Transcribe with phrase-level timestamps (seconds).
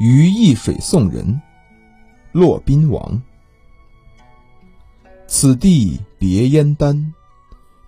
[0.00, 1.42] 于易水送人，
[2.32, 3.20] 骆宾王。
[5.26, 7.12] 此地别燕丹，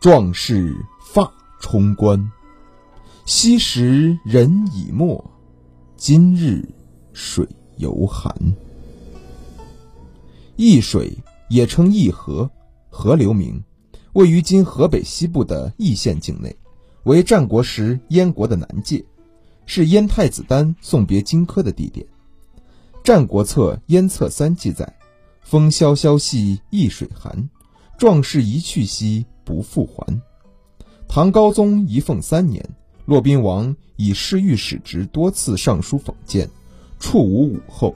[0.00, 1.30] 壮士发
[1.60, 2.32] 冲冠。
[3.26, 5.22] 昔时人已没，
[5.98, 6.66] 今日
[7.12, 8.34] 水犹寒。
[10.56, 11.12] 易水
[11.50, 12.50] 也称易河，
[12.88, 13.62] 河流名，
[14.14, 16.56] 位于今河北西部的易县境内，
[17.02, 19.04] 为战国时燕国的南界。
[19.70, 22.04] 是燕太子丹送别荆轲的地点，
[23.04, 24.90] 《战国策·燕策三》记载
[25.44, 27.50] ：“风萧萧兮易水寒，
[27.98, 30.22] 壮士一去兮不复还。”
[31.06, 32.66] 唐高宗仪凤三年，
[33.04, 36.48] 骆宾王以侍御史职多次上书讽谏，
[36.98, 37.94] 处无武后，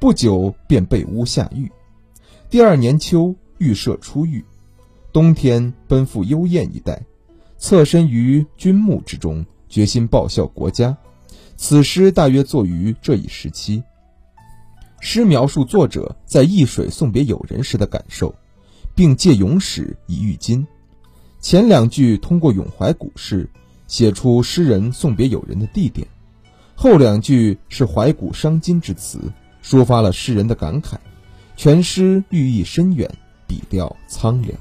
[0.00, 1.70] 不久便被诬下狱。
[2.48, 4.42] 第二年秋，预设出狱，
[5.12, 7.04] 冬天奔赴幽燕一带，
[7.58, 9.44] 侧身于军墓之中。
[9.68, 10.94] 决心报效国家，
[11.56, 13.82] 此诗大约作于这一时期。
[15.00, 18.34] 诗描述作者在易水送别友人时的感受，
[18.94, 20.66] 并借咏史以喻今。
[21.40, 23.50] 前两句通过咏怀古事，
[23.88, 26.06] 写出诗人送别友人的地点；
[26.76, 29.20] 后两句是怀古伤今之词，
[29.62, 30.94] 抒发了诗人的感慨。
[31.56, 33.10] 全诗寓意深远，
[33.46, 34.56] 笔调苍凉。